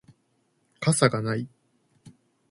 [0.79, 1.47] 傘がない